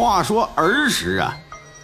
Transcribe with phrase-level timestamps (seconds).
[0.00, 1.36] 话说儿时啊，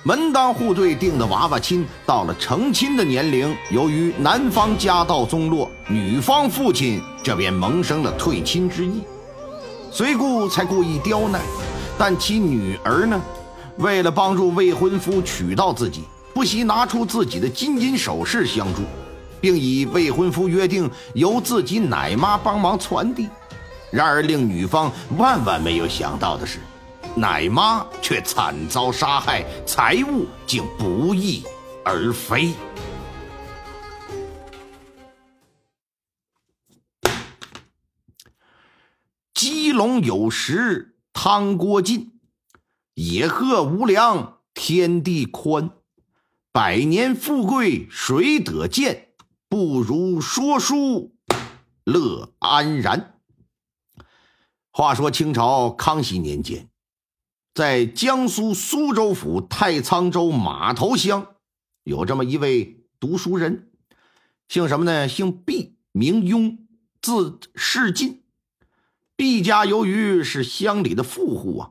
[0.02, 9.02] 门当户对定的娃娃亲，到了成亲的年龄，由于男方家道中落，女方父亲这便萌生了退亲之意。
[9.92, 11.42] 随故才故意刁难，
[11.98, 13.20] 但其女儿呢，
[13.76, 18.80] 为了帮助未婚夫娶到自己，不惜拿出自己的金银首饰相助，
[19.42, 23.28] 并以未婚夫约定由自己奶妈帮忙传递。
[23.90, 26.60] 然而令女方万万没有想到的是。
[27.18, 31.42] 奶妈却惨遭杀害，财物竟不翼
[31.82, 32.52] 而飞。
[39.32, 42.20] 鸡笼有食汤锅尽，
[42.92, 45.70] 野鹤无粮天地宽。
[46.52, 49.08] 百年富贵谁得见？
[49.48, 51.14] 不如说书
[51.82, 53.14] 乐安然。
[54.70, 56.68] 话说清朝康熙年间。
[57.56, 61.36] 在江苏苏州府太仓州马头乡，
[61.84, 63.70] 有这么一位读书人，
[64.46, 65.08] 姓什么呢？
[65.08, 66.58] 姓毕，名庸，
[67.00, 68.24] 字世进。
[69.16, 71.70] 毕家由于是乡里的富户啊，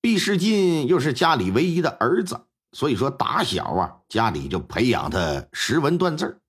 [0.00, 6.40] 毕世进又是家里唯一的儿子，所以说打小啊，家里就培养他识文断字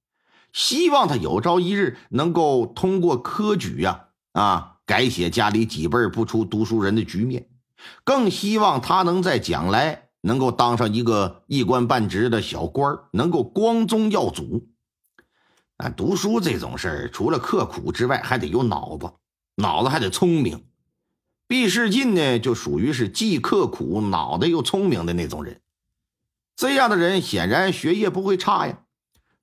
[0.53, 7.49] 希望他有朝一日能够通过科举呀，啊，改写家里几辈不出读书人的局面。
[8.03, 14.67] 更希望他能在将来能够当上一个一官半职的小官能够光宗耀祖。
[15.77, 19.11] 啊，读书这种事儿，除了刻苦之外，还得有脑子，
[19.55, 20.65] 脑子还得聪明。
[21.47, 25.61] 毕世进呢，就属于是既刻苦，脑袋又聪明的那种人。
[26.55, 28.79] 这样的人显然学业不会差呀，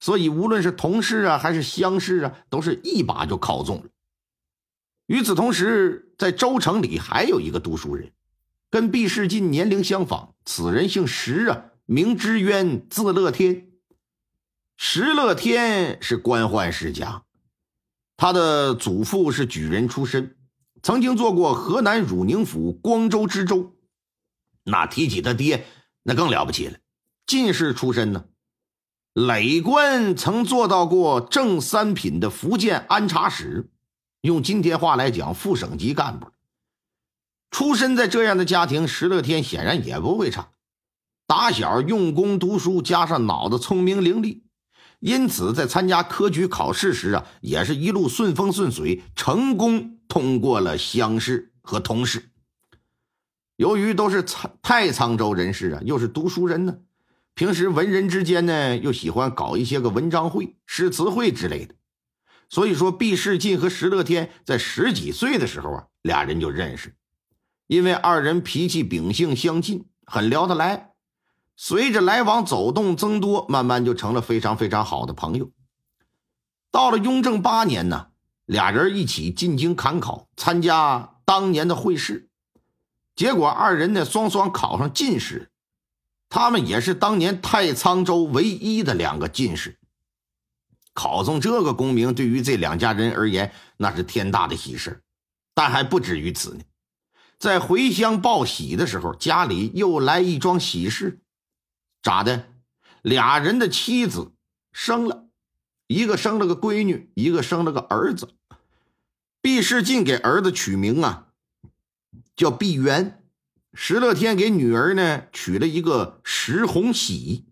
[0.01, 3.85] 所以无论是同事啊，还是乡试啊，都是一把就考中了。
[5.07, 8.11] 与此同时，在州城里还有一个读书人。
[8.75, 13.69] 跟毕世进年龄相仿，此人姓石啊，名知渊，字乐天。
[14.77, 17.23] 石乐天是官宦世家，
[18.17, 20.37] 他的祖父是举人出身，
[20.83, 23.77] 曾经做过河南汝宁府光州知州。
[24.65, 25.67] 那提起他爹，
[26.03, 26.79] 那更了不起了，
[27.29, 28.25] 进士出身呢，
[29.13, 33.71] 累官曾做到过正三品的福建安察使，
[34.23, 36.27] 用今天话来讲，副省级干部。
[37.55, 40.49] 出身在这样的家庭，石乐天显然也不会差。
[41.25, 44.41] 打小用功读书，加上脑子聪明伶俐，
[44.99, 52.31] 因此在参加科举考试时啊，也是一路顺风顺水，成功通过了乡试和同试。
[53.55, 56.79] 由于都是太太仓州人士啊，又是读书人呢，
[57.37, 61.77] 平时文人之间呢，又喜欢搞一些个文章会、诗词会之类的，
[62.49, 66.93] 所以说毕世进和石乐天在十几岁的时候啊，俩人就认识。
[67.67, 70.93] 因为二人脾气秉性相近，很聊得来。
[71.57, 75.51] 随着来往走动增多，慢慢就成了非常非常好的朋友。
[76.71, 78.09] 到了雍正八年呢，
[78.45, 82.29] 俩人一起进京赶考，参加当年的会试。
[83.15, 85.53] 结果二人呢双双考上进士，
[86.29, 89.79] 他们也是当年太仓州唯一的两个进士。
[90.93, 95.03] 考中这个功名，对于这两家人而言，那是天大的喜事。
[95.55, 96.65] 但还不止于此呢。
[97.39, 101.21] 在回乡报喜的时候，家里又来一桩喜事，
[102.03, 102.47] 咋的？
[103.03, 104.33] 俩人的妻子
[104.73, 105.27] 生了，
[105.87, 108.31] 一个生了个闺女，一个生了个儿子。
[109.43, 111.27] 毕世进给儿子取名啊，
[112.35, 113.19] 叫毕元；
[113.75, 117.45] 石乐天给女儿呢取了一个石红喜。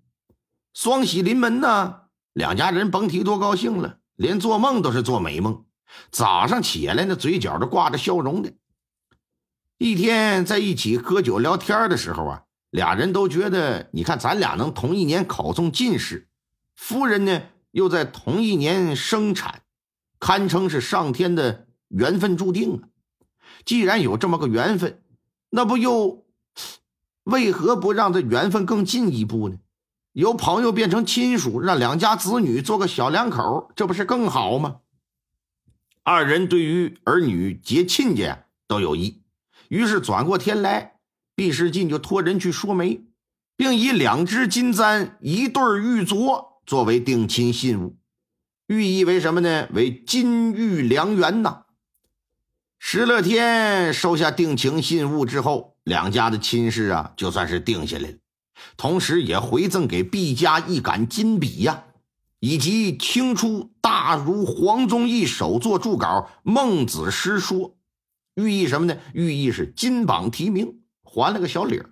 [0.73, 5.67] 双喜临门呢，两家人甭提多高兴了，连做梦都是做美梦。
[6.11, 8.55] 早上起来呢，嘴角都挂着笑容的。
[9.83, 16.29] 一天在一起喝酒聊天的时候啊，俩人都觉得，你看咱俩能同一年考中进士，
[16.77, 19.63] 夫人呢又在同一年生产，
[20.21, 22.89] 堪称是上天的缘分注定啊。
[23.65, 25.03] 既然有这么个缘分，
[25.51, 26.27] 那不又
[27.25, 29.57] 为何不让这缘分更进一步呢？
[30.13, 34.77] 由朋友变成亲属，让两家子女做个小两口，这不是更好吗？
[36.05, 39.22] 二人对于儿女结亲家都有意。
[39.73, 40.97] 于是转过天来，
[41.35, 43.07] 毕世进就托人去说媒，
[43.57, 47.97] 并以两只金簪、一对玉镯作为定亲信物，
[48.67, 49.69] 寓意为什么呢？
[49.73, 51.63] 为金玉良缘呐。
[52.79, 58.17] 石乐天收下定情信物之后，两家的亲事啊，就算是定下来了，
[58.77, 61.85] 同时也回赠给毕家一杆金笔呀，
[62.41, 66.07] 以及清初大儒黄宗义首作注稿
[66.43, 67.59] 《孟子诗说》。
[68.35, 68.99] 寓意什么呢？
[69.13, 71.91] 寓意是金榜题名，还了个小礼儿。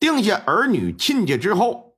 [0.00, 1.96] 定下儿女亲家之后，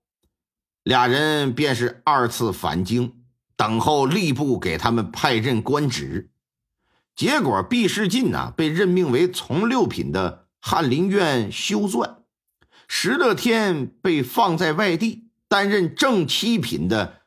[0.82, 3.24] 俩人便是二次返京，
[3.56, 6.30] 等候吏部给他们派任官职。
[7.14, 12.16] 结果毕世进呢被任命为从六品的翰林院修撰，
[12.88, 17.22] 石乐天被放在外地担任正七品的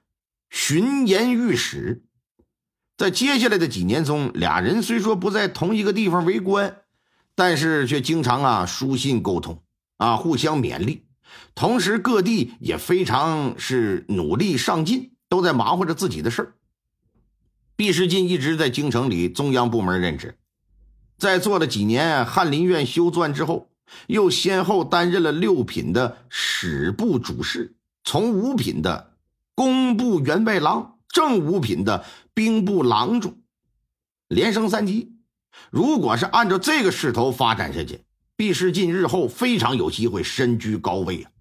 [0.50, 2.04] 巡盐御史。
[2.98, 6.78] 在接下来的几年中，俩人虽说不在同一个地方为官，
[7.36, 9.62] 但是却经常啊书信沟通
[9.98, 11.06] 啊，互相勉励。
[11.54, 16.56] 同时，各地也非常是努力上进，都在忙活着自己的事。
[17.76, 20.40] 毕世进一直在京城里中央部门任职，
[21.20, 23.70] 在做了几年翰林院修撰之后，
[24.08, 29.14] 又先后担任了六品的史部主事，从五品的
[29.54, 30.97] 工部员外郎。
[31.18, 32.06] 正五品的
[32.36, 33.42] 兵部郎中，
[34.28, 35.16] 连升三级。
[35.72, 38.06] 如果是按照这个势头发展下去，
[38.36, 41.32] 毕世进日后非常有机会身居高位啊。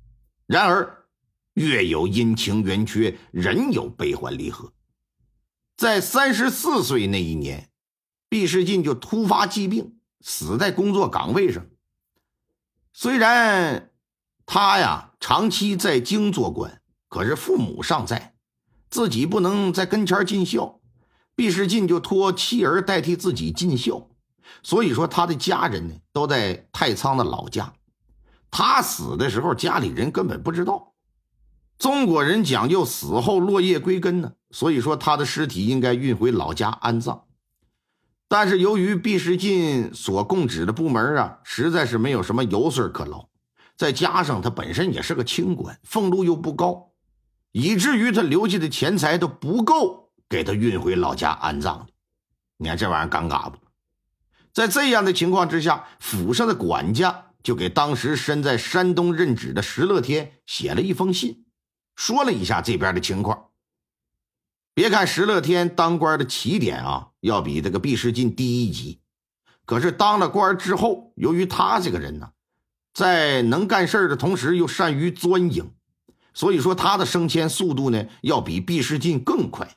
[0.47, 1.05] 然而，
[1.53, 4.73] 月有阴晴圆缺，人有悲欢离合。
[5.77, 7.69] 在三十四岁那一年，
[8.31, 11.67] 毕世进就突发疾病，死在工作岗位上。
[12.95, 13.91] 虽然
[14.47, 18.36] 他呀长期在京做官，可是父母尚在。
[18.89, 20.81] 自己不能在跟前尽孝，
[21.35, 24.09] 毕世进就托妻儿代替自己尽孝。
[24.63, 27.73] 所以说，他的家人呢都在太仓的老家。
[28.51, 30.95] 他死的时候，家里人根本不知道。
[31.79, 37.25] 中国人讲究死后落叶归根呢，所以说他的尸体应该运回老家安葬。
[38.29, 43.29] 但是由于毕世进所供职的部门啊，实在是没有什么油水可捞，
[43.77, 46.93] 再加上他本身也是个清官，俸禄又不高。
[47.53, 51.87] 以至于他留下的钱财都不够给他运回老家安葬的，
[52.59, 53.59] 你看这玩意儿尴尬不？
[54.53, 61.45] 在这样的情况之下，府上的管家就给当时身在山东任职的石乐天写了一封信，
[61.95, 63.49] 说了一下这边的情况。
[64.75, 69.01] 别看石乐天当官的起点啊，要比这个毕世进低一级，
[69.65, 72.31] 可是当了官之后，由于他这个人呢，
[72.93, 75.73] 在能干事的同时又善于钻营。
[76.37, 79.75] 所以说，他的升迁速度呢，要比毕世进更快。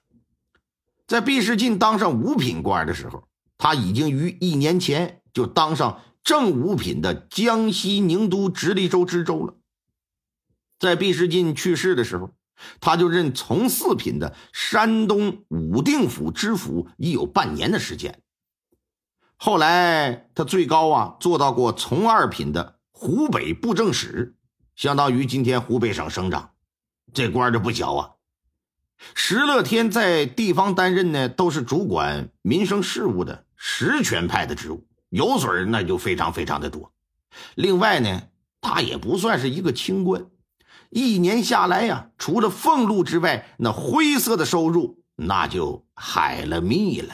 [1.08, 3.24] 在毕世进当上五品官的时候，
[3.58, 9.56] 他已经于一年前就当上正五品的江西宁都直隶州知州了。
[10.78, 12.32] 在毕世进去世的时候，
[12.82, 18.22] 他就任从四品的山东武定府知府已有半年的时间。
[19.38, 24.36] 后来，他最高啊做到过从二品的湖北布政使。
[24.80, 26.52] 相当于今天湖北省省长，
[27.14, 28.12] 这官就不小啊。
[29.14, 36.94] 石乐天在地方担任呢，都是主管民生事务的实权派的职务，油水那就非常非常的多。
[37.56, 38.22] 另外呢，
[38.62, 40.28] 他也不算是一个清官，
[40.90, 47.14] 一年下来呀，除了俸禄之外，那灰色的收入那就海了蜜了。